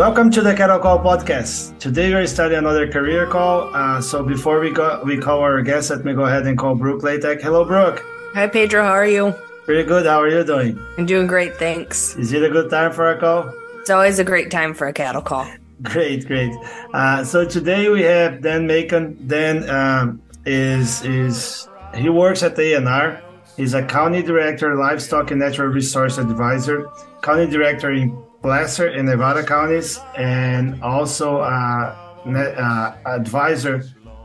[0.00, 1.78] Welcome to the Cattle Call podcast.
[1.78, 3.68] Today we're starting another career call.
[3.74, 5.90] Uh, so before we go, we call our guest.
[5.90, 7.42] Let me go ahead and call Brooke Latack.
[7.42, 8.02] Hello, Brooke.
[8.32, 8.82] Hi, Pedro.
[8.82, 9.34] How are you?
[9.66, 10.06] Pretty good.
[10.06, 10.80] How are you doing?
[10.96, 12.16] I'm doing great, thanks.
[12.16, 13.52] Is it a good time for a call?
[13.80, 15.46] It's always a great time for a cattle call.
[15.82, 16.52] Great, great.
[16.94, 19.18] Uh, so today we have Dan Macon.
[19.26, 23.20] Dan um, is is he works at the ANR.
[23.58, 26.88] He's a county director, livestock and natural resource advisor,
[27.20, 31.94] county director in Placer and Nevada counties, and also uh,
[32.26, 33.84] uh, advisor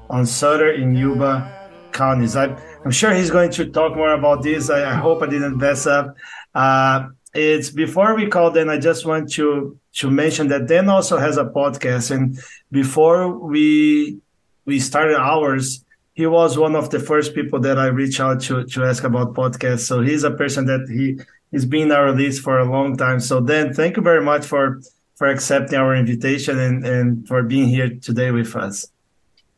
[0.09, 2.35] on Sutter in Yuba counties.
[2.35, 2.55] I,
[2.85, 4.69] am sure he's going to talk more about this.
[4.69, 6.15] I, I hope I didn't mess up.
[6.53, 8.69] Uh, it's before we call Dan.
[8.69, 12.39] I just want to to mention that Dan also has a podcast, and
[12.71, 14.19] before we
[14.65, 18.63] we started ours, he was one of the first people that I reached out to
[18.65, 19.87] to ask about podcasts.
[19.87, 21.19] So he's a person that he
[21.55, 23.21] he's been our list for a long time.
[23.21, 24.81] So Dan, thank you very much for
[25.15, 28.85] for accepting our invitation and, and for being here today with us.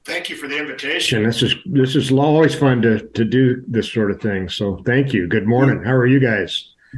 [0.06, 1.24] Thank you for the invitation.
[1.24, 4.48] This is this is always fun to to do this sort of thing.
[4.48, 5.28] So thank you.
[5.28, 5.84] Good morning.
[5.84, 6.52] How are you guys?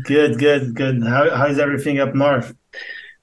[0.03, 1.01] Good, good, good.
[1.01, 2.53] How how's everything up north?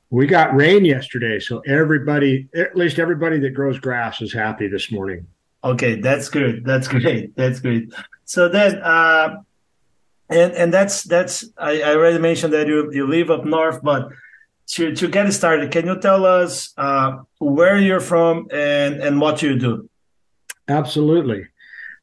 [0.08, 4.90] We got rain yesterday, so everybody, at least everybody that grows grass, is happy this
[4.90, 5.26] morning.
[5.62, 6.64] Okay, that's good.
[6.64, 7.36] That's great.
[7.36, 7.92] That's great.
[8.24, 9.42] So then, uh,
[10.28, 14.10] and and that's that's I, I already mentioned that you you live up north, but
[14.68, 19.42] to to get started, can you tell us uh, where you're from and and what
[19.42, 19.88] you do?
[20.68, 21.46] Absolutely.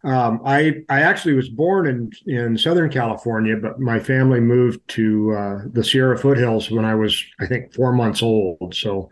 [0.05, 5.33] Um, I I actually was born in in Southern California, but my family moved to
[5.33, 8.75] uh, the Sierra foothills when I was I think four months old.
[8.75, 9.09] So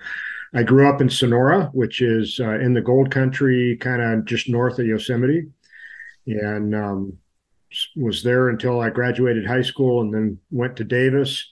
[0.53, 4.49] I grew up in Sonora, which is uh, in the Gold Country, kind of just
[4.49, 5.47] north of Yosemite,
[6.27, 7.17] and um,
[7.95, 11.49] was there until I graduated high school and then went to Davis.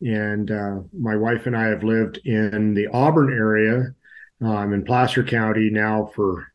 [0.00, 3.94] And uh, my wife and I have lived in the Auburn area
[4.40, 6.52] um, in Placer County now for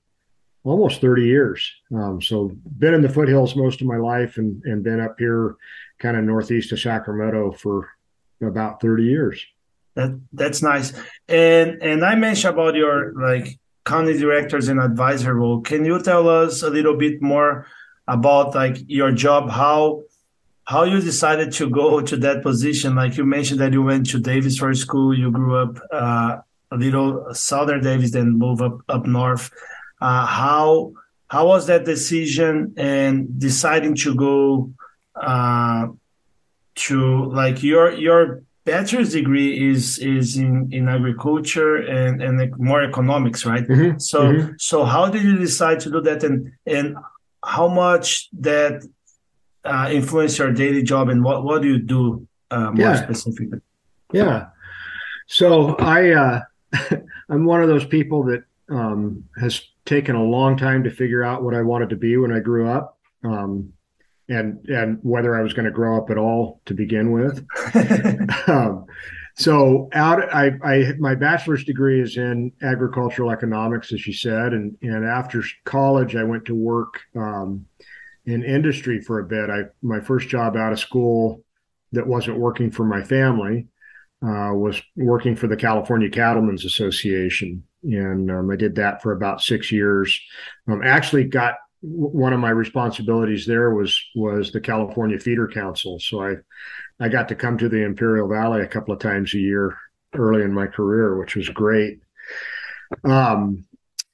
[0.64, 1.72] almost 30 years.
[1.94, 5.56] Um, so been in the foothills most of my life and, and been up here
[6.00, 7.90] kind of northeast of Sacramento for
[8.42, 9.46] about 30 years.
[9.96, 10.94] That that's nice.
[11.28, 15.62] And and I mentioned about your like county directors and advisor role.
[15.62, 17.66] Can you tell us a little bit more
[18.10, 20.02] about like your job how
[20.64, 24.20] how you decided to go to that position like you mentioned that you went to
[24.20, 26.38] davis for school you grew up uh,
[26.72, 29.52] a little southern davis then move up up north
[30.02, 30.92] uh, how
[31.30, 34.72] how was that decision and deciding to go
[35.16, 35.88] uh,
[36.76, 43.46] to like your your bachelor's degree is is in in agriculture and and more economics
[43.46, 43.98] right mm-hmm.
[43.98, 44.52] so mm-hmm.
[44.58, 46.96] so how did you decide to do that and and
[47.50, 48.84] how much that
[49.66, 53.04] uh, influence your daily job and what, what do you do uh, more yeah.
[53.04, 53.60] specifically?
[54.14, 54.50] Yeah.
[55.26, 56.42] So I, uh,
[57.30, 61.42] I'm one of those people that um, has taken a long time to figure out
[61.42, 63.00] what I wanted to be when I grew up.
[63.24, 63.74] Um,
[64.28, 67.44] and, and whether I was going to grow up at all to begin with.
[68.48, 68.86] um,
[69.40, 74.78] so out, I, I, my bachelor's degree is in agricultural economics, as you said, and
[74.82, 77.66] and after college, I went to work um,
[78.26, 79.50] in industry for a bit.
[79.50, 81.42] I my first job out of school
[81.94, 83.68] that wasn't working for my family
[84.22, 89.42] uh, was working for the California Cattlemen's Association, and um, I did that for about
[89.42, 90.20] six years.
[90.68, 96.22] Um, actually, got one of my responsibilities there was was the California Feeder Council, so
[96.22, 96.36] I
[97.00, 99.78] I got to come to the Imperial Valley a couple of times a year
[100.14, 102.00] early in my career, which was great.
[103.04, 103.66] Um,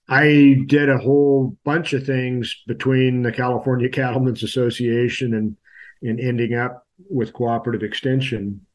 [0.08, 5.58] I did a whole bunch of things between the California Cattlemen's Association and
[6.02, 8.66] and ending up with cooperative extension.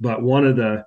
[0.00, 0.84] But one of the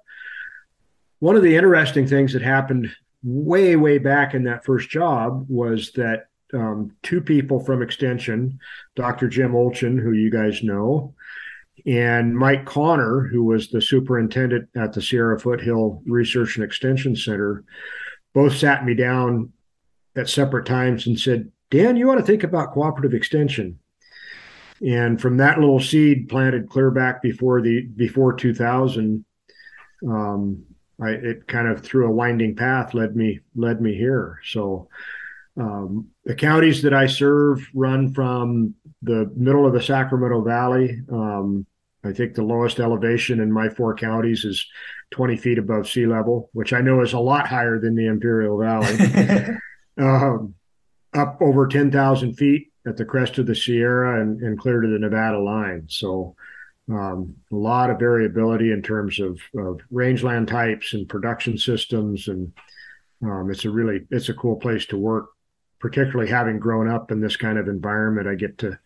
[1.19, 2.91] one of the interesting things that happened
[3.23, 8.59] way way back in that first job was that um, two people from extension,
[8.95, 9.27] Dr.
[9.27, 11.13] Jim Oltjen, who you guys know,
[11.85, 17.63] and Mike Connor, who was the superintendent at the Sierra Foothill Research and Extension Center,
[18.33, 19.51] both sat me down
[20.15, 23.79] at separate times and said, Dan, you ought to think about cooperative extension.
[24.85, 29.23] And from that little seed planted clear back before the before 2000,
[30.07, 30.63] um,
[31.01, 34.39] I, it kind of through a winding path led me led me here.
[34.43, 34.89] So
[35.57, 41.65] um, the counties that I serve run from the middle of the Sacramento Valley um,
[42.03, 44.65] I think the lowest elevation in my four counties is
[45.11, 48.57] 20 feet above sea level, which I know is a lot higher than the Imperial
[48.57, 49.57] Valley.
[49.97, 50.55] um,
[51.13, 54.99] up over 10,000 feet at the crest of the Sierra and, and clear to the
[54.99, 55.85] Nevada line.
[55.87, 56.35] So
[56.89, 62.51] Um, a lot of variability in terms of, of rangeland types and production systems, and
[63.23, 65.29] um, it's a really it's a cool place to work.
[65.79, 68.77] Particularly having grown up in this kind of environment, I get to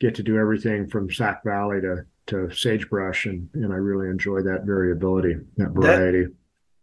[0.00, 4.42] get to do everything from Sac Valley to to sagebrush, and and I really enjoy
[4.42, 6.24] that variability, that variety.
[6.24, 6.34] That,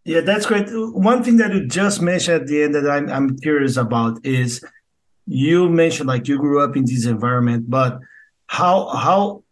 [0.06, 0.68] yeah, that's great.
[0.72, 4.64] One thing that you just mentioned at the end that I'm I'm curious about is
[5.26, 8.00] you mentioned like you grew up in this environment, but
[8.48, 9.44] how how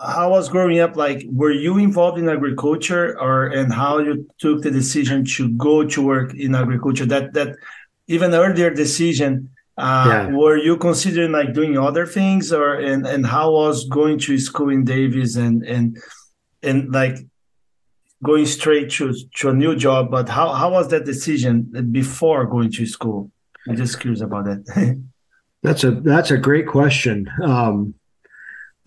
[0.00, 4.62] how was growing up like were you involved in agriculture or and how you took
[4.62, 7.56] the decision to go to work in agriculture that that
[8.06, 10.26] even earlier decision uh, yeah.
[10.30, 14.70] were you considering like doing other things or and and how was going to school
[14.70, 15.96] in davis and and
[16.62, 17.16] and like
[18.22, 22.70] going straight to to a new job but how how was that decision before going
[22.70, 23.30] to school
[23.68, 25.00] i'm just curious about that
[25.62, 27.94] that's a that's a great question um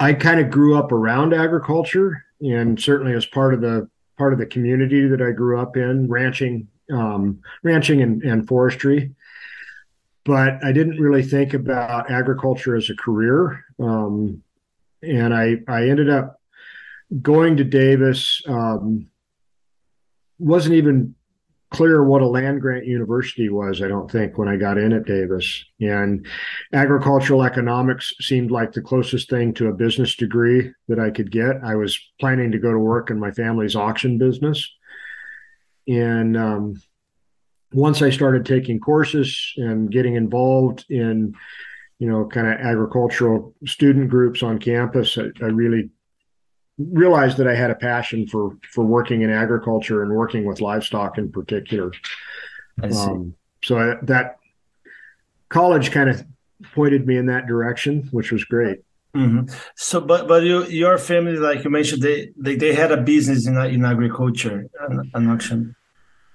[0.01, 4.39] I kind of grew up around agriculture, and certainly as part of the part of
[4.39, 9.13] the community that I grew up in, ranching, um, ranching and, and forestry.
[10.23, 14.43] But I didn't really think about agriculture as a career, um,
[15.01, 16.39] and I I ended up
[17.21, 18.41] going to Davis.
[18.47, 19.07] Um,
[20.37, 21.15] wasn't even
[21.71, 25.05] clear what a land grant university was, I don't think, when I got in at
[25.05, 25.63] Davis.
[25.79, 26.27] And
[26.73, 31.63] agricultural economics seemed like the closest thing to a business degree that I could get.
[31.63, 34.69] I was planning to go to work in my family's auction business.
[35.87, 36.81] And um,
[37.73, 41.35] once I started taking courses and getting involved in,
[41.99, 45.89] you know, kind of agricultural student groups on campus, I, I really
[46.77, 51.17] realized that I had a passion for for working in agriculture and working with livestock
[51.17, 51.91] in particular.
[52.81, 54.37] Um, so I, that
[55.49, 56.23] college kind of
[56.73, 58.79] pointed me in that direction, which was great.
[59.15, 59.53] Mm-hmm.
[59.75, 63.45] So, but but you, your family, like you mentioned, they they, they had a business
[63.45, 65.75] in in agriculture, an, an auction.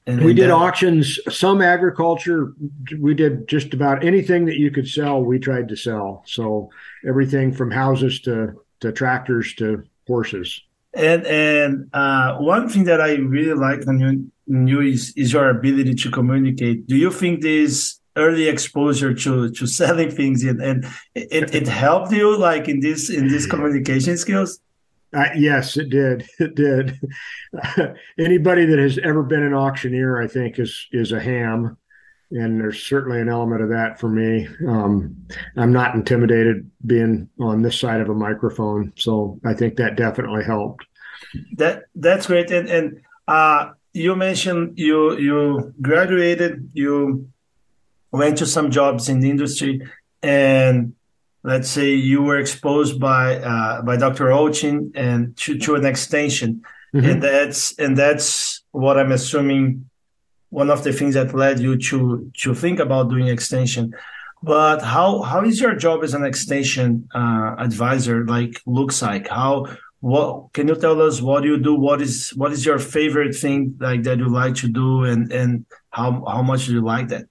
[0.09, 2.53] And, we did that, auctions, some agriculture.
[2.99, 5.21] We did just about anything that you could sell.
[5.21, 6.23] We tried to sell.
[6.27, 6.71] So
[7.07, 10.63] everything from houses to to tractors to horses.
[10.95, 15.51] And and uh, one thing that I really like on you, you is, is your
[15.51, 16.87] ability to communicate.
[16.87, 22.13] Do you think this early exposure to to selling things and, and it, it helped
[22.13, 24.61] you like in this in these communication skills?
[25.17, 26.29] Uh, yes, it did.
[26.39, 27.01] It did.
[28.19, 31.77] Anybody that has ever been an auctioneer, I think, is is a ham
[32.31, 34.49] and there's certainly an element of that for me.
[34.67, 35.17] Um,
[35.57, 40.45] I'm not intimidated being on this side of a microphone, so I think that definitely
[40.45, 40.87] helped.
[41.57, 42.51] That that's great.
[42.51, 47.29] And and uh, you mentioned you you graduated, you
[48.11, 49.81] went to some jobs in the industry,
[50.23, 50.95] and
[51.47, 54.27] let's say you were exposed by uh, by Dr.
[54.27, 56.63] Oltjen and to, to an extension,
[56.93, 57.09] mm-hmm.
[57.09, 59.89] and that's and that's what I'm assuming
[60.51, 63.95] one of the things that led you to to think about doing extension.
[64.43, 69.29] But how how is your job as an extension uh, advisor like looks like?
[69.29, 69.67] How
[70.01, 71.75] what can you tell us what do you do?
[71.75, 75.65] What is what is your favorite thing like that you like to do, and and
[75.91, 77.27] how how much do you like that?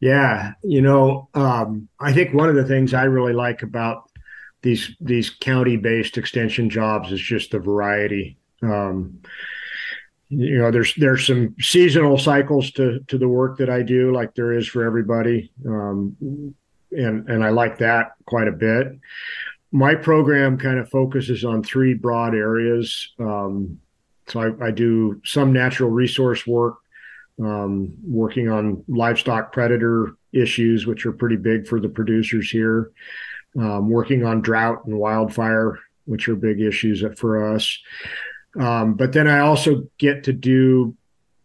[0.00, 4.10] Yeah, you know, um, I think one of the things I really like about
[4.62, 8.38] these these county based extension jobs is just the variety.
[8.62, 9.20] Um,
[10.30, 14.34] you know there's there's some seasonal cycles to to the work that I do like
[14.34, 15.50] there is for everybody.
[15.66, 16.16] Um,
[16.92, 18.98] and and I like that quite a bit.
[19.72, 23.12] My program kind of focuses on three broad areas.
[23.18, 23.80] Um,
[24.26, 26.78] so I, I, do some natural resource work
[27.42, 32.92] um, working on livestock predator issues which are pretty big for the producers here.
[33.58, 37.78] Um, working on drought and wildfire which are big issues for us.
[38.58, 40.96] Um, but then I also get to do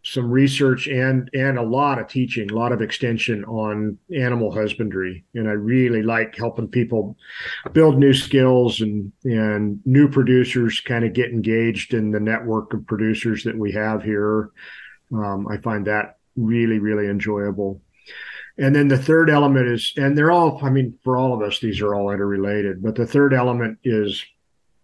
[0.02, 5.24] some research and and a lot of teaching, a lot of extension on animal husbandry,
[5.34, 7.16] and I really like helping people
[7.72, 12.86] build new skills and and new producers kind of get engaged in the network of
[12.86, 14.50] producers that we have here.
[15.12, 17.80] Um, I find that really really enjoyable.
[18.58, 21.60] And then the third element is, and they're all, I mean, for all of us,
[21.60, 24.24] these are all interrelated, but the third element is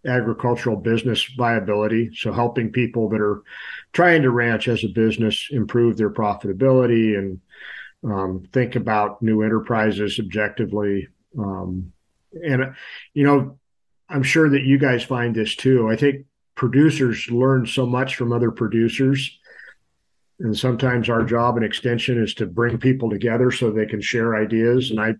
[0.05, 2.11] agricultural business viability.
[2.15, 3.41] So helping people that are
[3.91, 7.39] trying to ranch as a business improve their profitability and
[8.03, 11.07] um, think about new enterprises objectively.
[11.39, 11.93] Um,
[12.33, 12.75] and,
[13.13, 13.57] you know,
[14.09, 15.89] I'm sure that you guys find this too.
[15.89, 19.39] I think producers learn so much from other producers.
[20.39, 24.35] And sometimes our job and extension is to bring people together so they can share
[24.35, 24.91] ideas.
[24.91, 25.13] And i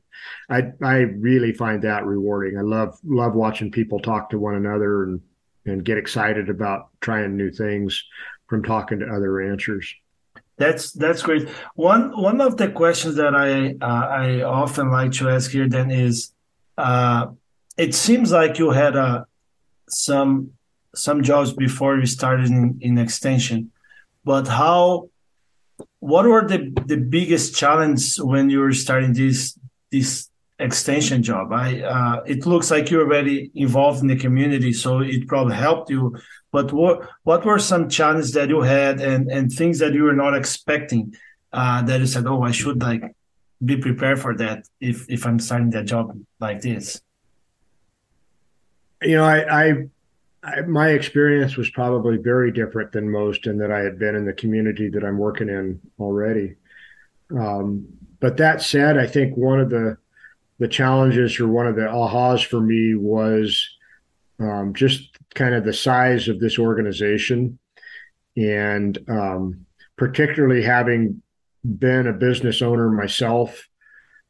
[0.49, 2.57] i i really find that rewarding.
[2.57, 5.21] I love love watching people talk to one another and
[5.65, 8.03] and get excited about trying new things
[8.47, 9.93] from talking to other ranchers
[10.57, 11.49] that's that's great.
[11.75, 15.89] One one of the questions that i uh, i often like to ask here then
[15.89, 16.31] is
[16.77, 17.27] uh,
[17.77, 19.25] it seems like you had uh,
[19.89, 20.51] some
[20.95, 23.71] some jobs before you started in, in extension
[24.25, 25.09] but how
[25.99, 29.57] what were the the biggest challenge when you were starting this
[29.91, 31.51] this extension job?
[31.51, 35.89] I uh, it looks like you're already involved in the community so it probably helped
[35.89, 36.17] you.
[36.51, 40.15] But what what were some challenges that you had and and things that you were
[40.15, 41.15] not expecting?
[41.51, 43.03] Uh, that you said oh i should like
[43.63, 46.99] be prepared for that if if i'm starting that job like this.
[49.03, 49.73] You know i i
[50.43, 54.25] I, my experience was probably very different than most in that I had been in
[54.25, 56.55] the community that I'm working in already.
[57.35, 57.87] Um,
[58.19, 59.97] but that said, I think one of the
[60.59, 63.67] the challenges or one of the ahas for me was
[64.39, 67.57] um, just kind of the size of this organization,
[68.37, 69.65] and um,
[69.97, 71.21] particularly having
[71.63, 73.67] been a business owner myself,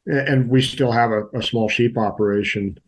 [0.06, 2.78] and we still have a, a small sheep operation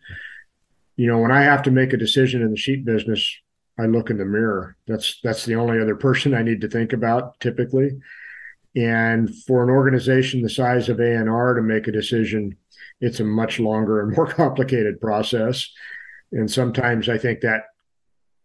[0.97, 3.39] you know, when I have to make a decision in the sheep business,
[3.79, 4.77] I look in the mirror.
[4.87, 7.91] That's that's the only other person I need to think about typically.
[8.75, 12.57] And for an organization the size of ANR to make a decision,
[13.01, 15.71] it's a much longer and more complicated process.
[16.33, 17.65] And sometimes I think that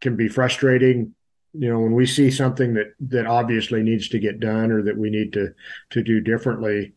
[0.01, 1.15] can be frustrating.
[1.53, 4.97] You know, when we see something that that obviously needs to get done or that
[4.97, 5.53] we need to
[5.91, 6.93] to do differently,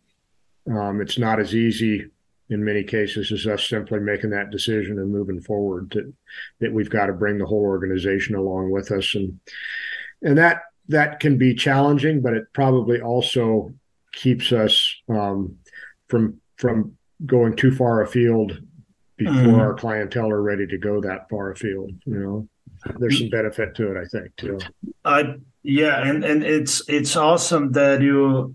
[0.69, 2.11] um, it's not as easy
[2.55, 6.15] in many cases is us simply making that decision and moving forward to,
[6.61, 9.15] that we've got to bring the whole organization along with us.
[9.15, 9.41] And
[10.25, 13.73] and that that can be challenging but it probably also
[14.13, 15.57] keeps us um,
[16.09, 18.61] from from going too far afield
[19.17, 19.59] before mm.
[19.59, 22.49] our clientele are ready to go that far afield you know?
[22.99, 24.59] There's some benefit to it i think too.
[25.05, 28.55] I yeah and and it's it's awesome that you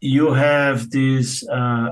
[0.00, 1.90] you have this uh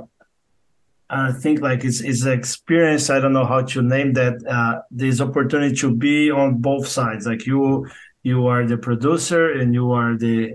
[1.11, 3.11] I think like it's it's experience.
[3.11, 4.35] I don't know how to name that.
[4.49, 7.27] Uh, this opportunity to be on both sides.
[7.27, 7.87] Like you,
[8.23, 10.55] you are the producer and you are the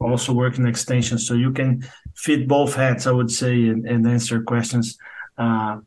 [0.00, 3.06] also working extension, so you can fit both hats.
[3.06, 4.96] I would say and, and answer questions
[5.36, 5.78] uh,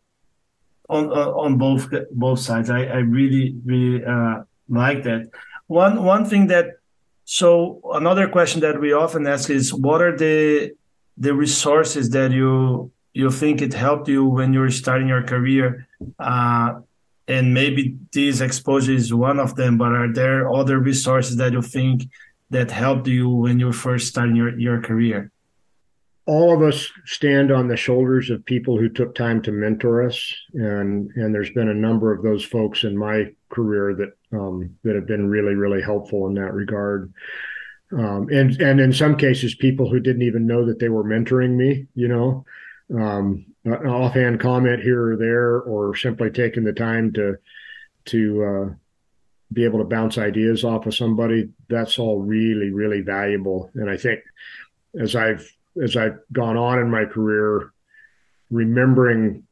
[0.89, 2.69] on on both both sides.
[2.69, 5.29] I, I really really uh, like that.
[5.67, 6.65] One one thing that
[7.25, 10.71] so another question that we often ask is what are the
[11.17, 15.87] the resources that you you think it helped you when you were starting your career?
[16.19, 16.81] Uh,
[17.27, 21.61] and maybe this exposure is one of them but are there other resources that you
[21.61, 22.09] think
[22.49, 25.31] that helped you when you were first starting your, your career?
[26.25, 30.33] All of us stand on the shoulders of people who took time to mentor us
[30.53, 34.95] and and there's been a number of those folks in my career that um, that
[34.95, 37.13] have been really really helpful in that regard.
[37.91, 41.55] Um, and and in some cases people who didn't even know that they were mentoring
[41.57, 42.45] me you know
[42.93, 47.37] um, an offhand comment here or there, or simply taking the time to
[48.05, 48.73] to uh,
[49.51, 51.49] be able to bounce ideas off of somebody.
[51.69, 53.69] That's all really, really valuable.
[53.75, 54.21] And I think
[54.99, 55.49] as I've
[55.81, 57.71] as I've gone on in my career,
[58.49, 59.43] remembering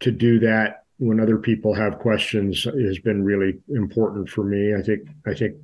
[0.00, 4.74] to do that when other people have questions has been really important for me.
[4.74, 5.56] I think I think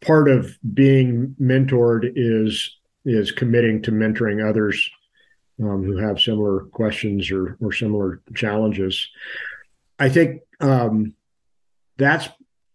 [0.00, 4.90] part of being mentored is is committing to mentoring others
[5.60, 9.08] um, who have similar questions or, or similar challenges.
[9.98, 11.14] I think um,
[11.96, 12.28] that's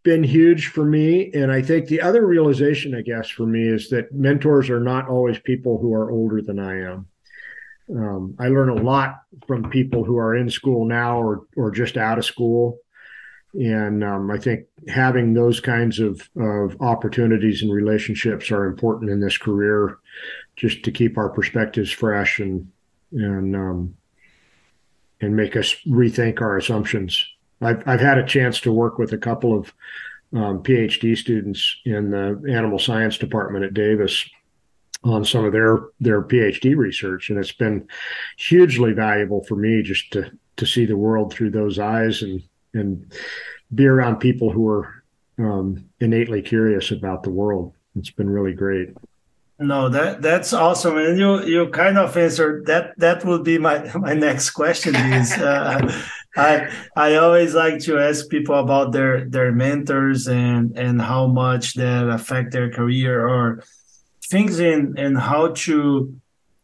[0.04, 1.32] been huge for me.
[1.34, 5.08] And I think the other realization, I guess, for me is that mentors are not
[5.08, 7.08] always people who are older than I am.
[7.90, 11.98] Um, I learn a lot from people who are in school now or or just
[11.98, 12.80] out of school,
[13.54, 19.20] and um, I think having those kinds of of opportunities and relationships are important in
[19.20, 19.98] this career,
[20.56, 22.72] just to keep our perspectives fresh and
[23.14, 23.96] and um,
[25.22, 27.26] and make us rethink our assumptions.
[27.62, 29.74] I've I've had a chance to work with a couple of
[30.34, 34.28] um, PhD students in the animal science department at Davis
[35.04, 37.88] on some of their their PhD research, and it's been
[38.38, 42.42] hugely valuable for me just to to see the world through those eyes and
[42.74, 43.14] and
[43.74, 45.04] be around people who are
[45.40, 47.74] um, innately curious about the world.
[47.96, 48.90] It's been really great.
[49.60, 52.98] No, that that's awesome, and you you kind of answered that.
[52.98, 54.96] That would be my my next question.
[54.96, 55.80] Is uh,
[56.36, 61.76] I I always like to ask people about their their mentors and and how much
[61.76, 63.64] that affect their career or
[64.26, 66.16] things in and how to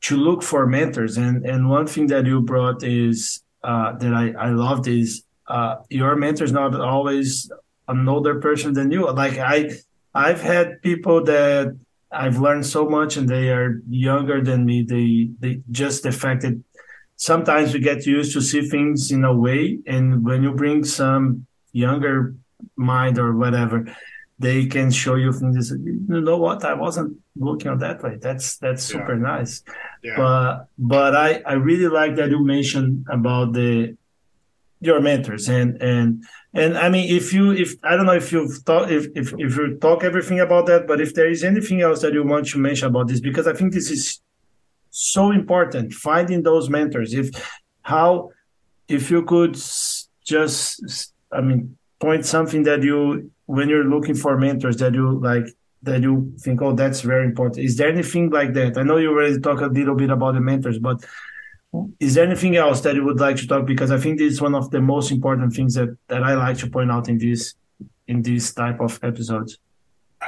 [0.02, 1.18] to look for mentors.
[1.18, 5.76] And and one thing that you brought is uh, that I I loved is uh,
[5.90, 7.52] your mentor is not always
[7.88, 9.12] an older person than you.
[9.12, 9.78] Like I
[10.16, 11.78] I've had people that
[12.12, 14.84] I've learned so much and they are younger than me.
[14.84, 16.62] They they just the fact that
[17.16, 21.46] sometimes we get used to see things in a way and when you bring some
[21.72, 22.36] younger
[22.76, 23.86] mind or whatever,
[24.40, 25.72] they can show you things.
[25.72, 26.64] You know what?
[26.64, 28.18] I wasn't looking at that way.
[28.20, 29.36] That's that's super yeah.
[29.36, 29.64] nice.
[30.02, 30.16] Yeah.
[30.18, 33.98] But but I I really like that you mentioned about the
[34.80, 38.58] your mentors and and and I mean if you if I don't know if you've
[38.66, 42.02] thought if if if you talk everything about that, but if there is anything else
[42.02, 44.22] that you want to mention about this, because I think this is
[44.90, 47.14] so important finding those mentors.
[47.14, 47.30] If
[47.84, 48.32] how
[48.88, 49.58] if you could
[50.26, 55.46] just I mean point something that you when you're looking for mentors that you like
[55.84, 59.10] that you think oh that's very important is there anything like that i know you
[59.10, 61.04] already talked a little bit about the mentors but
[62.00, 63.66] is there anything else that you would like to talk?
[63.66, 66.58] Because i think this is one of the most important things that that i like
[66.58, 67.56] to point out in this
[68.08, 69.58] in this type of episodes.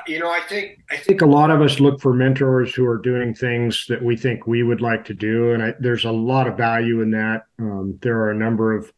[0.08, 2.98] You know i think i think a lot of us look for mentors who are
[2.98, 6.48] doing things that we think we would like to do and I, there's a lot
[6.48, 7.44] of value in that.
[7.60, 8.92] Um, there are a number of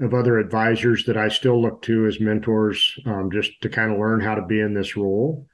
[0.00, 3.98] of other advisors that I still look to as mentors, um, just to kind of
[3.98, 5.46] learn how to be in this role.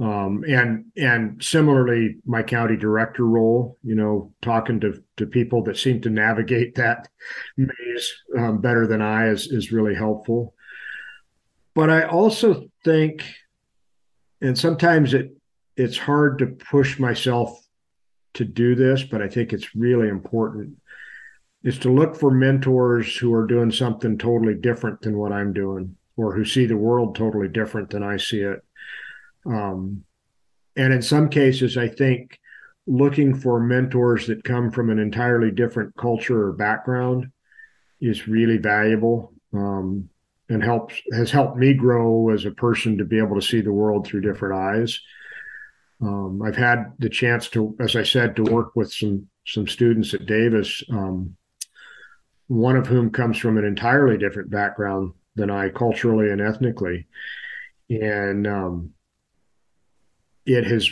[0.00, 5.76] Um, and and similarly, my county director role, you know, talking to to people that
[5.76, 7.08] seem to navigate that
[7.56, 10.54] maze um, better than I is is really helpful.
[11.74, 13.22] But I also think,
[14.40, 15.36] and sometimes it
[15.76, 17.58] it's hard to push myself
[18.34, 20.78] to do this, but I think it's really important
[21.64, 25.96] is to look for mentors who are doing something totally different than what I'm doing
[26.16, 28.64] or who see the world totally different than I see it.
[29.46, 30.04] Um,
[30.76, 32.38] and in some cases, I think
[32.86, 37.30] looking for mentors that come from an entirely different culture or background
[38.00, 40.08] is really valuable um,
[40.48, 43.72] and helps has helped me grow as a person to be able to see the
[43.72, 45.00] world through different eyes.
[46.00, 50.14] Um, I've had the chance to, as I said, to work with some some students
[50.14, 51.36] at Davis um,
[52.52, 57.06] one of whom comes from an entirely different background than I culturally and ethnically.
[57.88, 58.90] And um,
[60.46, 60.88] it has,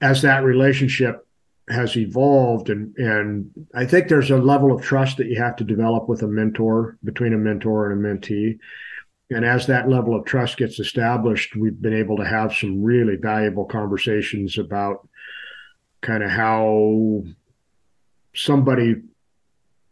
[0.00, 1.26] as that relationship
[1.68, 5.64] has evolved, and, and I think there's a level of trust that you have to
[5.64, 8.58] develop with a mentor, between a mentor and a mentee.
[9.30, 13.16] And as that level of trust gets established, we've been able to have some really
[13.16, 15.08] valuable conversations about
[16.00, 17.24] kind of how
[18.34, 19.02] somebody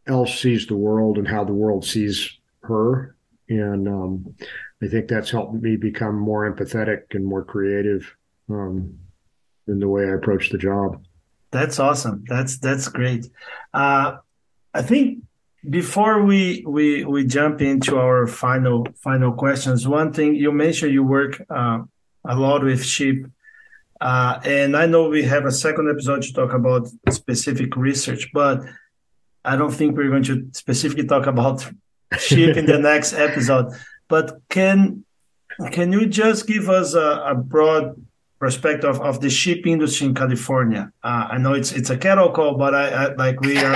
[0.07, 3.17] else sees the world and how the world sees her.
[3.49, 4.35] And um,
[4.81, 8.15] I think that's helped me become more empathetic and more creative
[8.51, 8.99] um,
[9.67, 11.03] in the way I approach the job.
[11.51, 12.25] That's awesome.
[12.27, 13.27] That's that's great.
[13.73, 14.17] Uh,
[14.73, 15.23] I think
[15.69, 21.05] before we we we jump into our final final questions, one thing you mentioned you
[21.05, 21.79] work uh,
[22.25, 23.27] a lot with sheep,
[24.01, 28.65] uh, and I know we have a second episode to talk about specific research, but
[29.45, 31.71] I don't think we're going to specifically talk about
[32.19, 33.73] sheep in the next episode.
[34.09, 35.05] But can
[35.71, 38.04] can you just give us a, a broad
[38.45, 40.93] perspective of the sheep industry in California?
[41.03, 43.75] Uh, I know it's it's a cattle call, but I, I like we are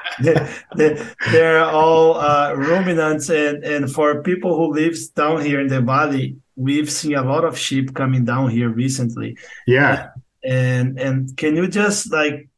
[0.24, 0.34] they,
[0.78, 0.90] they,
[1.32, 6.26] they're all uh, ruminants, and and for people who lives down here in the valley,
[6.56, 9.36] we've seen a lot of sheep coming down here recently.
[9.66, 10.10] Yeah,
[10.42, 12.48] and and can you just like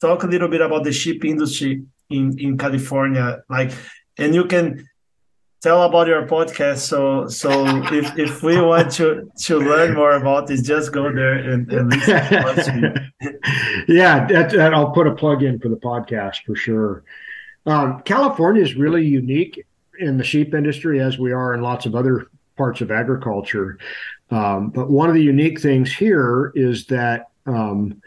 [0.00, 3.42] talk a little bit about the sheep industry in in California.
[3.48, 3.72] Like,
[4.16, 4.88] and you can
[5.64, 6.80] tell about your podcast.
[6.80, 11.32] So so if if we want to to learn more about this, just go there
[11.32, 13.12] and, and listen.
[13.88, 17.02] yeah, that, that, I'll put a plug in for the podcast for sure.
[17.66, 19.64] Um, California is really unique
[19.98, 23.78] in the sheep industry, as we are in lots of other parts of agriculture.
[24.30, 28.02] Um, but one of the unique things here is that um,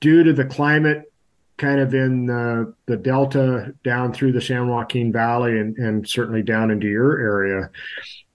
[0.00, 1.10] due to the climate
[1.56, 6.42] kind of in the, the delta down through the San Joaquin Valley and, and certainly
[6.42, 7.70] down into your area,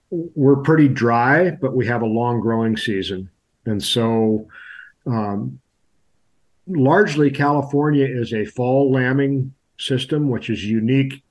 [0.09, 3.29] we're pretty dry, but we have a long growing season.
[3.65, 4.47] And so,
[5.05, 5.59] um,
[6.67, 11.23] largely, California is a fall lambing system, which is unique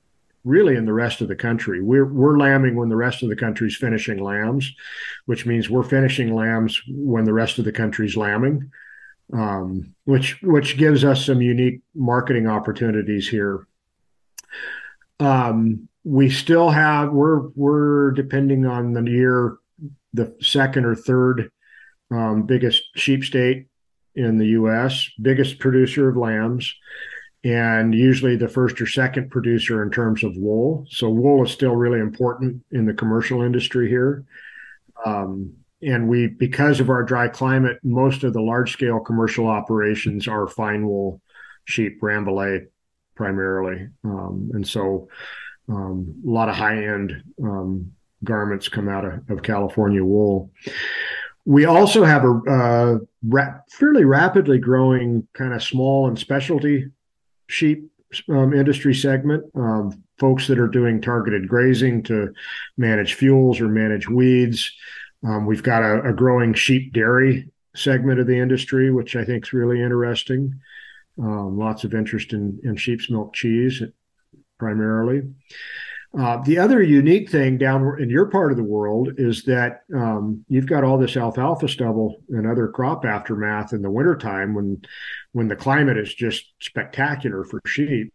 [0.43, 1.81] really in the rest of the country.
[1.81, 4.73] We're, we're lambing when the rest of the country's finishing lambs,
[5.25, 8.71] which means we're finishing lambs when the rest of the country's lambing
[9.33, 13.67] um, which which gives us some unique marketing opportunities here.
[15.19, 19.57] Um, we still have we're we're depending on the year
[20.13, 21.51] the second or third
[22.11, 23.67] um, biggest sheep state
[24.15, 26.73] in the U.S., biggest producer of lambs,
[27.45, 30.85] and usually the first or second producer in terms of wool.
[30.89, 34.25] So wool is still really important in the commercial industry here.
[35.05, 40.27] Um, and we, because of our dry climate, most of the large scale commercial operations
[40.27, 41.21] are fine wool
[41.65, 42.67] sheep, Rambouillet
[43.15, 43.87] primarily.
[44.03, 45.07] Um, and so
[45.69, 47.91] um, a lot of high end um,
[48.23, 50.51] garments come out of, of, California wool.
[51.45, 56.87] We also have a uh, fairly rapidly growing kind of small and specialty
[57.47, 57.91] sheep
[58.29, 59.43] um, industry segment.
[59.55, 62.31] Um, folks that are doing targeted grazing to
[62.77, 64.71] manage fuels or manage weeds.
[65.23, 69.45] Um, we've got a, a, growing sheep dairy segment of the industry, which I think
[69.45, 70.59] is really interesting.
[71.19, 73.83] Um, lots of interest in, in sheep's milk cheese
[74.57, 75.23] primarily.
[76.17, 80.43] Uh, the other unique thing down in your part of the world is that um,
[80.49, 84.81] you've got all this alfalfa stubble and other crop aftermath in the wintertime when
[85.31, 88.11] when the climate is just spectacular for sheep.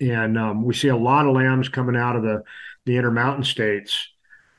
[0.00, 2.42] And um, we see a lot of lambs coming out of the,
[2.86, 4.08] the intermountain states.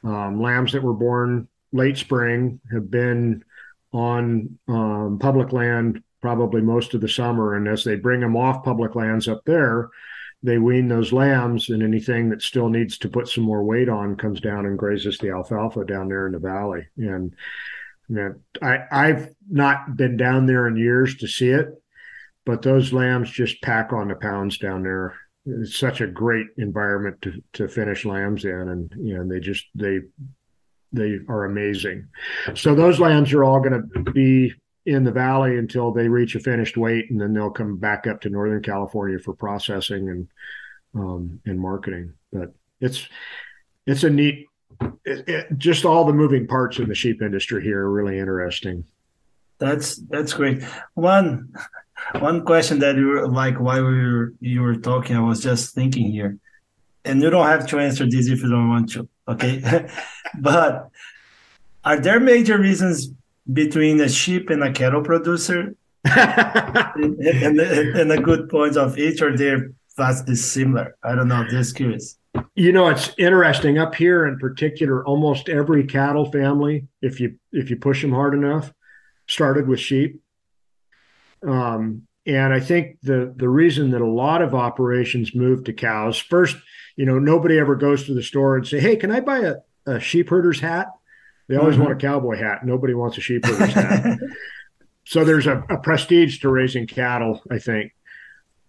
[0.04, 3.44] Um, lambs that were born late spring have been
[3.92, 7.56] on um, public land probably most of the summer.
[7.56, 9.90] And as they bring them off public lands up there,
[10.42, 14.16] they wean those lambs, and anything that still needs to put some more weight on
[14.16, 16.88] comes down and grazes the alfalfa down there in the valley.
[16.98, 17.36] And
[18.62, 21.68] I I've not been down there in years to see it,
[22.46, 25.16] but those lambs just pack on the pounds down there.
[25.62, 29.66] It's such a great environment to to finish lambs in, and you know they just
[29.76, 30.00] they
[30.92, 32.08] they are amazing.
[32.56, 34.54] So those lambs are all going to be
[34.86, 38.22] in the valley until they reach a finished weight, and then they'll come back up
[38.22, 40.28] to Northern California for processing and
[40.96, 42.14] um, and marketing.
[42.34, 43.08] But it's
[43.86, 44.48] it's a neat,
[45.06, 48.86] it, it, just all the moving parts in the sheep industry here are really interesting.
[49.58, 50.64] That's that's great.
[50.94, 51.54] One
[52.20, 55.76] one question that you were like while we were you were talking, I was just
[55.76, 56.38] thinking here,
[57.06, 59.90] and you don't have to answer this if you don't want to, okay?
[60.40, 60.90] but
[61.84, 63.10] are there major reasons
[63.52, 65.76] between a sheep and a cattle producer?
[66.06, 70.96] And, and, and, a good point of each or they're vastly similar?
[71.04, 72.18] I don't know just curious.
[72.56, 73.78] You know it's interesting.
[73.78, 78.34] Up here in particular almost every cattle family if you if you push them hard
[78.34, 78.74] enough
[79.28, 80.20] started with sheep
[81.48, 86.18] um, and i think the the reason that a lot of operations move to cows
[86.18, 86.58] first
[86.96, 89.56] you know nobody ever goes to the store and say hey can i buy a,
[89.86, 90.88] a sheep herder's hat
[91.50, 91.86] they always mm-hmm.
[91.86, 92.64] want a cowboy hat.
[92.64, 94.20] Nobody wants a sheepherder's hat.
[95.06, 97.92] so there's a, a prestige to raising cattle, I think.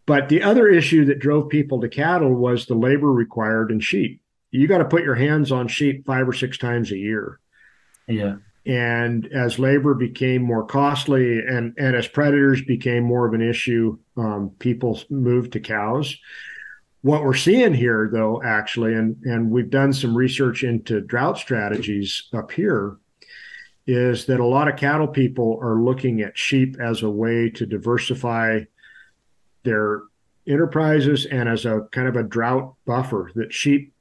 [0.07, 4.23] But the other issue that drove people to cattle was the labor required in sheep.
[4.51, 7.39] You got to put your hands on sheep five or six times a year.
[8.09, 8.37] Yeah.
[8.67, 13.99] And as labor became more costly and, and as predators became more of an issue,
[14.17, 16.17] um, people moved to cows.
[17.03, 22.29] What we're seeing here, though, actually, and, and we've done some research into drought strategies
[22.35, 22.99] up here,
[23.87, 27.65] is that a lot of cattle people are looking at sheep as a way to
[27.65, 28.61] diversify
[29.63, 30.03] their
[30.47, 33.95] enterprises and as a kind of a drought buffer that sheep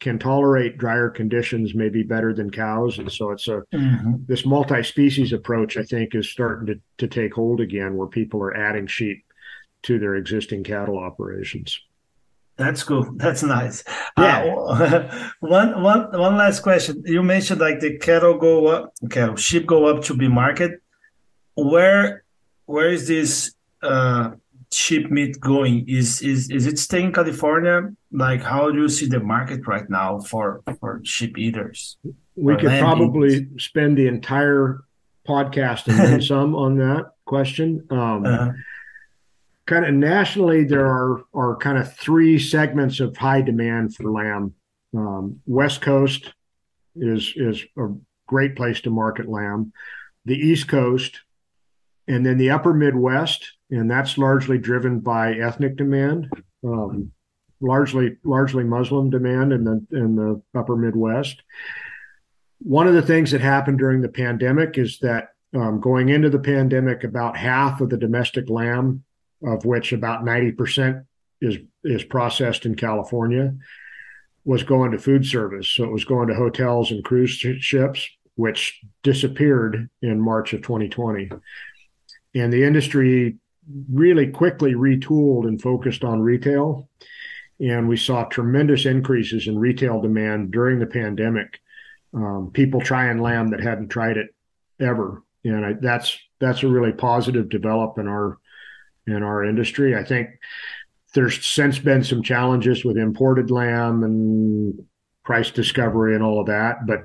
[0.00, 4.14] can tolerate drier conditions maybe better than cows and so it's a mm-hmm.
[4.26, 8.56] this multi-species approach i think is starting to, to take hold again where people are
[8.56, 9.24] adding sheep
[9.82, 11.80] to their existing cattle operations
[12.56, 13.10] that's cool.
[13.16, 13.82] That's nice.
[14.16, 14.44] Yeah.
[14.44, 17.02] Uh, one, one, one last question.
[17.04, 20.80] You mentioned like the cattle go up, cattle sheep go up to be market.
[21.56, 22.24] Where,
[22.66, 24.32] where is this uh,
[24.74, 25.84] sheep meat going?
[25.88, 27.92] Is is is it staying in California?
[28.12, 31.96] Like, how do you see the market right now for for sheep eaters?
[32.36, 33.64] We could probably eaters?
[33.64, 34.80] spend the entire
[35.26, 37.86] podcast and then some on that question.
[37.90, 38.52] Um, uh-huh
[39.66, 44.54] kind of nationally, there are are kind of three segments of high demand for lamb.
[44.94, 46.32] Um, West Coast
[46.96, 47.88] is is a
[48.26, 49.72] great place to market lamb.
[50.24, 51.20] The East Coast,
[52.08, 56.30] and then the Upper Midwest, and that's largely driven by ethnic demand,
[56.62, 57.10] um,
[57.60, 61.42] largely largely Muslim demand in the in the Upper Midwest.
[62.60, 66.38] One of the things that happened during the pandemic is that um, going into the
[66.38, 69.04] pandemic, about half of the domestic lamb
[69.42, 71.04] of which about 90%
[71.40, 73.54] is is processed in California,
[74.44, 75.68] was going to food service.
[75.68, 81.30] So it was going to hotels and cruise ships, which disappeared in March of 2020.
[82.36, 83.38] And the industry
[83.90, 86.88] really quickly retooled and focused on retail.
[87.60, 91.60] And we saw tremendous increases in retail demand during the pandemic.
[92.12, 94.34] Um, people trying lamb that hadn't tried it
[94.80, 98.38] ever and I, that's that's a really positive develop in our
[99.06, 99.94] in our industry.
[99.96, 100.30] I think
[101.14, 104.84] there's since been some challenges with imported lamb and
[105.24, 107.00] price discovery and all of that, but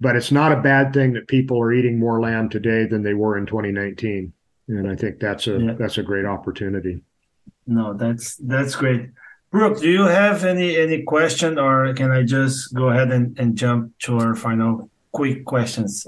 [0.00, 3.14] but it's not a bad thing that people are eating more lamb today than they
[3.14, 4.32] were in 2019,
[4.78, 5.74] and I think that's a yeah.
[5.78, 7.02] that's a great opportunity.
[7.66, 9.10] No, that's that's great.
[9.50, 13.56] Brooke, do you have any any question, or can I just go ahead and, and
[13.56, 16.06] jump to our final quick questions?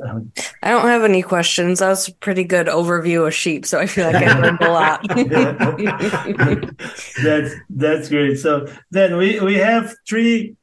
[0.63, 1.81] I don't have any questions.
[1.81, 4.71] That was a pretty good overview of sheep, so I feel like I learned a
[4.71, 5.05] lot.
[7.23, 8.39] that's that's great.
[8.39, 10.55] So then we we have three.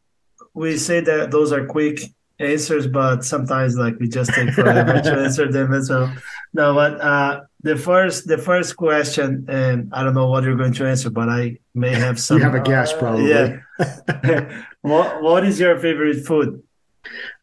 [0.54, 2.00] We say that those are quick
[2.40, 6.12] answers, but sometimes like we just take forever to answer them as well.
[6.54, 10.74] No, but uh, the first the first question, and I don't know what you're going
[10.74, 12.38] to answer, but I may have some.
[12.38, 13.34] You have a guess, probably.
[13.34, 14.64] Uh, yeah.
[14.82, 16.64] what What is your favorite food?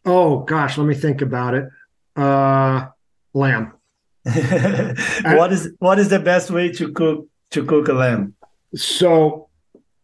[0.04, 1.68] Oh gosh, let me think about it.
[2.16, 2.86] Uh,
[3.34, 3.72] lamb.
[4.24, 8.34] what is What is the best way to cook to cook a lamb?
[8.74, 9.48] So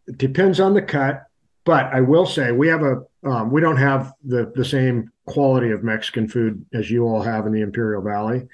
[0.07, 1.23] it depends on the cut,
[1.65, 5.71] but I will say we have a um, we don't have the the same quality
[5.71, 8.47] of Mexican food as you all have in the Imperial Valley.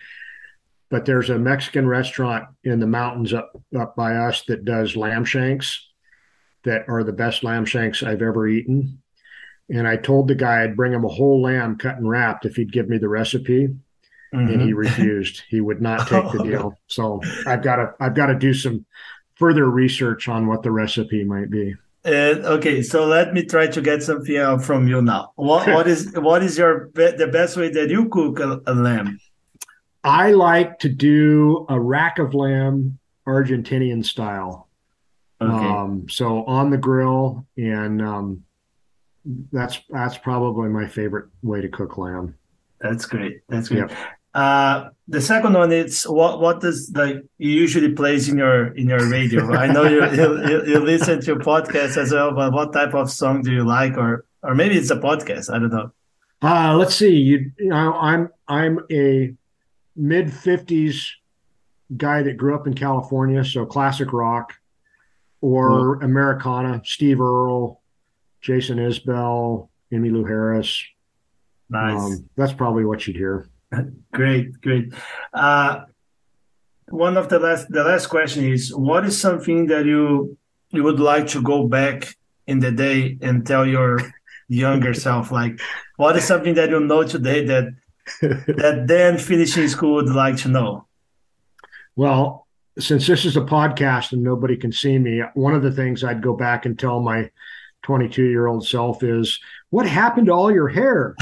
[0.90, 5.26] But there's a Mexican restaurant in the mountains up up by us that does lamb
[5.26, 5.88] shanks
[6.64, 9.02] that are the best lamb shanks I've ever eaten.
[9.70, 12.56] And I told the guy I'd bring him a whole lamb cut and wrapped if
[12.56, 13.68] he'd give me the recipe.
[14.34, 14.38] Mm-hmm.
[14.38, 14.76] And he mm-hmm.
[14.78, 15.44] refused.
[15.48, 16.78] he would not take the deal.
[16.88, 18.86] So I've got to I've got to do some
[19.36, 21.76] further research on what the recipe might be.
[22.06, 25.34] Uh, okay, so let me try to get something out from you now.
[25.36, 28.74] What what is what is your be- the best way that you cook a, a,
[28.74, 29.20] lamb?
[30.04, 34.70] I like to do a rack of lamb Argentinian style.
[35.42, 35.52] Okay.
[35.52, 38.44] Um, so on the grill, and um,
[39.52, 42.36] that's that's probably my favorite way to cook lamb.
[42.80, 43.42] That's great.
[43.50, 43.90] That's great.
[43.90, 43.92] Yep.
[44.34, 48.88] Uh, the second one is what what does like you usually plays in your in
[48.88, 49.52] your radio?
[49.54, 53.42] I know you, you, you listen to podcasts as well, but what type of song
[53.42, 55.52] do you like, or or maybe it's a podcast?
[55.52, 55.92] I don't know.
[56.42, 57.16] Uh, let's see.
[57.16, 59.34] You, you know, I'm I'm a
[59.96, 61.12] mid fifties
[61.98, 64.54] guy that grew up in California, so classic rock
[65.42, 66.06] or cool.
[66.06, 67.82] Americana, Steve Earle,
[68.42, 70.86] Jason Isbell, Emmylou Harris.
[71.70, 72.00] Nice.
[72.00, 73.50] Um, that's probably what you'd hear.
[74.14, 74.94] Great, great.
[75.34, 75.82] Uh,
[76.90, 80.38] one of the last, the last question is: What is something that you
[80.72, 82.16] you would like to go back
[82.48, 84.00] in the day and tell your
[84.48, 85.32] younger self?
[85.32, 85.60] Like,
[85.98, 87.76] what is something that you know today that
[88.22, 90.88] that then finishing school would like to know?
[91.96, 92.48] Well,
[92.80, 96.24] since this is a podcast and nobody can see me, one of the things I'd
[96.24, 97.30] go back and tell my
[97.84, 101.16] 22 year old self is, "What happened to all your hair?"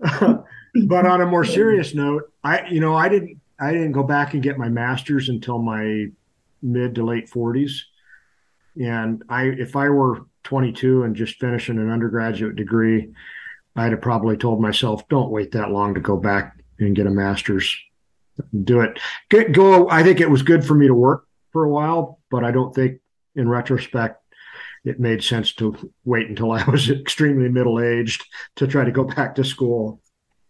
[0.86, 4.34] but on a more serious note, I you know I didn't I didn't go back
[4.34, 6.06] and get my master's until my
[6.62, 7.72] mid to late 40s,
[8.80, 13.12] and I if I were 22 and just finishing an undergraduate degree,
[13.76, 17.10] I'd have probably told myself, don't wait that long to go back and get a
[17.10, 17.78] master's.
[18.64, 18.98] Do it.
[19.28, 19.90] Get, go.
[19.90, 22.74] I think it was good for me to work for a while, but I don't
[22.74, 23.00] think
[23.36, 24.19] in retrospect
[24.84, 28.24] it made sense to wait until I was extremely middle aged
[28.56, 30.00] to try to go back to school.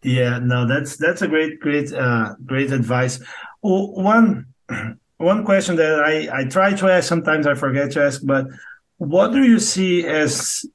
[0.03, 3.21] Yeah, no, that's that's a great, great, uh, great advice.
[3.61, 4.47] One
[5.17, 8.47] one question that I I try to ask, sometimes I forget to ask, but
[8.97, 10.65] what do you see as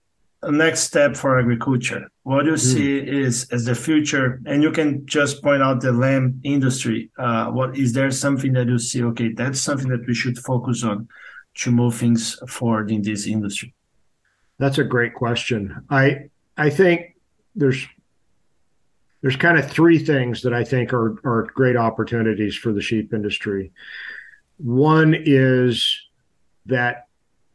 [0.42, 2.08] a next step for agriculture?
[2.22, 2.72] What do you mm.
[2.72, 4.40] see is as the future?
[4.46, 7.10] And you can just point out the lamb industry.
[7.18, 9.02] Uh, what is there something that you see?
[9.02, 11.08] Okay, that's something that we should focus on
[11.56, 13.74] to move things forward in this industry?
[14.58, 15.84] That's a great question.
[15.90, 17.16] I I think
[17.54, 17.86] there's
[19.22, 23.12] there's kind of three things that I think are are great opportunities for the sheep
[23.12, 23.72] industry.
[24.58, 26.00] One is
[26.66, 27.08] that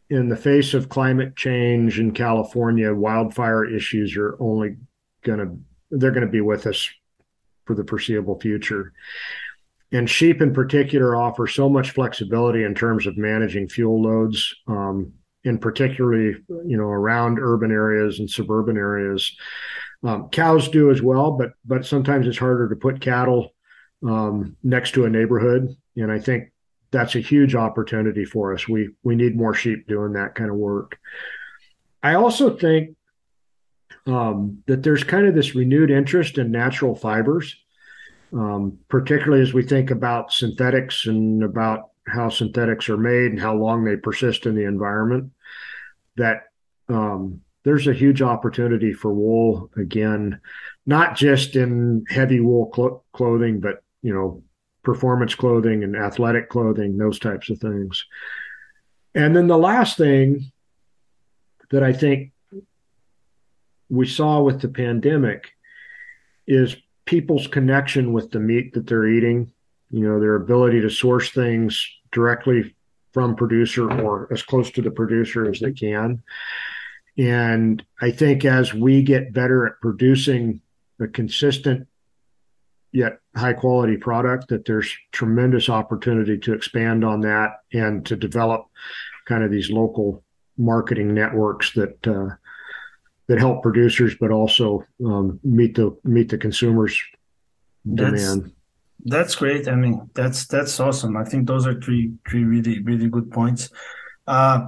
[0.10, 4.76] in the face of climate change in California, wildfire issues are only
[5.24, 6.90] going to they're going to be with us
[7.66, 8.94] for the foreseeable future
[9.92, 15.12] and sheep in particular offer so much flexibility in terms of managing fuel loads um,
[15.44, 19.36] in particularly you know around urban areas and suburban areas.
[20.04, 23.54] Um, cows do as well but but sometimes it's harder to put cattle
[24.08, 25.76] um, next to a neighborhood.
[25.96, 26.52] And i think
[26.92, 28.68] that's a huge opportunity for us.
[28.68, 31.00] We we need more sheep doing that kind of work.
[32.04, 32.96] I also think
[34.06, 37.56] um, that there's kind of this renewed interest in natural fibers
[38.34, 43.56] um, particularly as we think about synthetics and about how synthetics are made and how
[43.56, 45.32] long they persist in the environment.
[46.18, 46.44] That
[46.90, 50.40] um, there's a huge opportunity for wool again,
[50.86, 54.44] not just in heavy wool clo- clothing, but you know,
[54.84, 58.06] performance clothing and athletic clothing, those types of things.
[59.14, 60.52] And then the last thing
[61.70, 62.32] that I think
[63.90, 65.52] we saw with the pandemic
[66.48, 69.52] is people's connection with the meat that they're eating,
[69.90, 72.76] you know, their ability to source things directly
[73.14, 76.24] from producer or as close to the producer as they can.
[77.18, 80.62] And I think as we get better at producing
[81.00, 81.88] a consistent
[82.92, 88.68] yet high quality product, that there's tremendous opportunity to expand on that and to develop
[89.26, 90.24] kind of these local
[90.58, 92.36] marketing networks that uh,
[93.32, 97.02] that help producers, but also um, meet the meet the consumers'
[97.88, 98.44] demand.
[98.44, 98.54] That's,
[99.06, 99.70] that's great.
[99.70, 101.16] I mean, that's that's awesome.
[101.16, 103.70] I think those are three three really really good points.
[104.28, 104.68] Uh,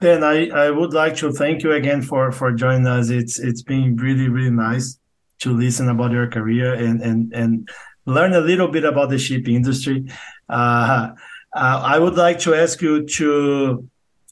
[0.00, 3.08] Ben, I, I would like to thank you again for for joining us.
[3.08, 4.98] It's it's been really really nice
[5.38, 7.68] to listen about your career and and and
[8.04, 10.10] learn a little bit about the shipping industry.
[10.48, 11.10] Uh,
[11.54, 13.88] uh, I would like to ask you to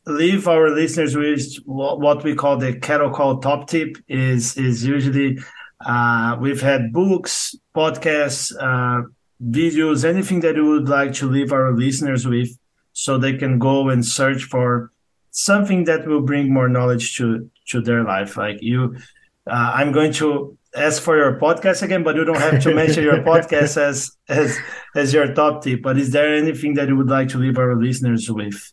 [0.08, 3.96] leave our listeners with what we call the cattle call top tip.
[4.08, 5.38] is is usually
[5.84, 9.06] uh, we've had books, podcasts, uh,
[9.42, 12.50] videos, anything that you would like to leave our listeners with,
[12.92, 14.90] so they can go and search for
[15.30, 18.36] something that will bring more knowledge to to their life.
[18.36, 18.96] Like you,
[19.46, 23.04] uh, I'm going to ask for your podcast again, but you don't have to mention
[23.04, 24.58] your podcast as as
[24.96, 25.82] as your top tip.
[25.82, 28.72] But is there anything that you would like to leave our listeners with?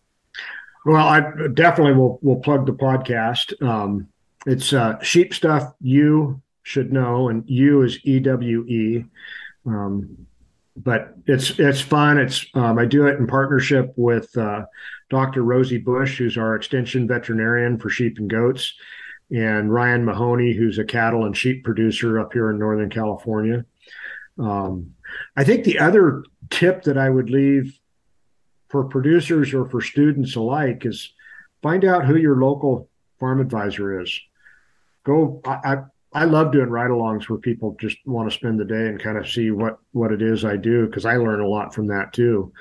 [0.86, 1.21] Well, I
[1.54, 3.60] definitely will will plug the podcast.
[3.62, 4.08] Um,
[4.45, 9.06] it's uh, sheep stuff you should know, and you is E W E.
[9.65, 10.28] Um,
[10.78, 12.19] but it's it's fun.
[12.19, 14.65] It's um, I do it in partnership with uh,
[15.10, 15.41] Dr.
[15.43, 18.74] Rosie Busch, who's our extension veterinarian for sheep and goats,
[19.32, 23.65] and Ryan Mahoney, who's a cattle and sheep producer up here in Northern California.
[24.38, 24.93] Um,
[25.36, 27.80] I think the other tip that I would leave
[28.69, 31.13] for producers or for students alike is
[31.62, 34.19] find out who your local farm advisor is.
[35.04, 35.41] Go.
[35.45, 35.78] I, I,
[36.13, 39.30] I love doing ride-alongs where people just want to spend the day and kind of
[39.30, 42.54] see what what it is I do because I learn a lot from that too.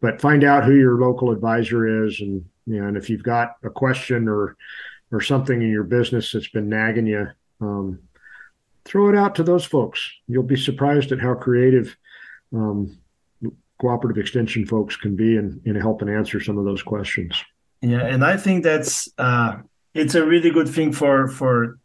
[0.00, 3.56] But find out who your local advisor is, and you know, and if you've got
[3.62, 4.56] a question or
[5.12, 7.28] or something in your business that's been nagging you,
[7.60, 8.00] um,
[8.84, 10.10] throw it out to those folks.
[10.26, 11.96] You'll be surprised at how creative
[12.52, 12.98] um,
[13.80, 17.42] cooperative extension folks can be in, in helping answer some of those questions.
[17.82, 19.58] Yeah, and I think that's uh,
[19.94, 21.78] it's a really good thing for for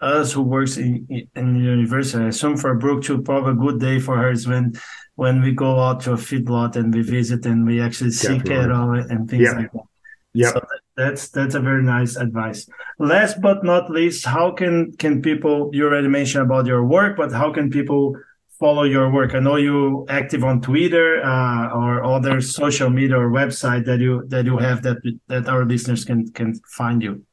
[0.00, 2.24] us who works in in the university.
[2.24, 4.74] I assume for Brooke too, probably a good day for her is when
[5.16, 8.92] when we go out to a feedlot and we visit and we actually see cattle
[8.92, 9.56] and things yep.
[9.56, 9.84] like that.
[10.32, 10.50] Yeah.
[10.50, 10.60] So
[10.96, 12.68] that's that's a very nice advice.
[12.98, 15.70] Last but not least, how can can people?
[15.72, 18.16] You already mentioned about your work, but how can people
[18.58, 19.34] follow your work?
[19.34, 24.24] I know you active on Twitter uh, or other social media or website that you
[24.28, 27.24] that you have that that our listeners can can find you.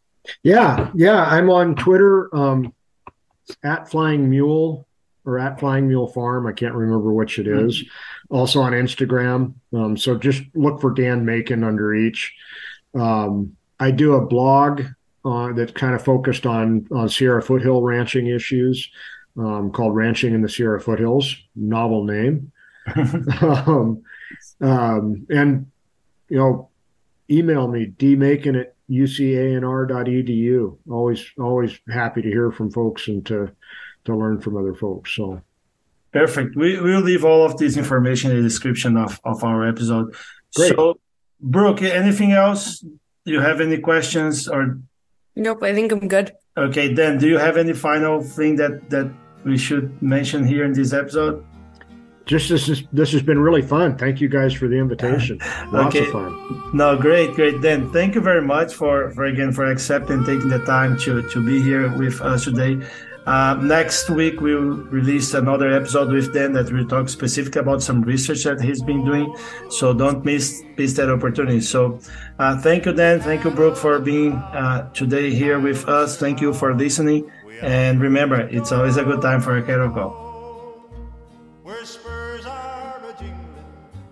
[0.44, 2.74] Yeah, yeah, I'm on Twitter um,
[3.64, 4.88] at Flying Mule
[5.26, 6.48] or at Flying Mule Farm.
[6.48, 7.84] I can't remember which it is.
[7.84, 8.36] Mm-hmm.
[8.36, 9.54] Also on Instagram.
[9.74, 12.34] Um, so just look for Dan Macon under each.
[12.94, 14.84] Um, I do a blog
[15.26, 18.90] uh, that's kind of focused on on Sierra foothill ranching issues,
[19.38, 22.52] um, called "Ranching in the Sierra Foothills." Novel name.
[23.42, 24.04] um,
[24.62, 25.72] um, and
[26.30, 26.70] you know,
[27.30, 30.78] email me dmacon at ucanr.edu.
[30.90, 33.52] Always, always happy to hear from folks and to
[34.06, 35.16] to learn from other folks.
[35.16, 35.42] So.
[36.12, 36.58] Perfect.
[36.58, 40.14] We will leave all of this information in the description of, of our episode.
[40.54, 40.76] Great.
[40.76, 41.00] So
[41.42, 42.80] Brooke, anything else?
[42.80, 44.80] Do you have any questions or?
[45.36, 46.34] Nope, I think I'm good.
[46.58, 49.12] Okay, then do you have any final thing that that
[49.46, 51.46] we should mention here in this episode?
[52.26, 53.98] Just this is this has been really fun.
[53.98, 55.40] Thank you guys for the invitation.
[55.72, 56.06] Lots okay.
[56.06, 56.72] of fun.
[56.74, 57.62] No, great, great.
[57.62, 61.46] Then thank you very much for for again for accepting taking the time to to
[61.46, 62.86] be here with us today.
[63.26, 68.02] Uh, next week, we'll release another episode with Dan that will talk specifically about some
[68.02, 69.36] research that he's been doing.
[69.70, 71.62] So don't miss miss that opportunity.
[71.62, 72.00] So
[72.40, 73.22] uh, thank you, Dan.
[73.22, 76.18] Thank you, Brooke, for being uh, today here with us.
[76.18, 77.30] Thank you for listening.
[77.62, 80.14] And remember, it's always a good time for a cattle call.
[81.62, 83.38] Where spurs are a jingling,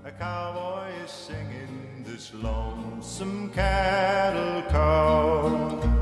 [0.05, 5.38] a cowboy is singing this lonesome cattle call.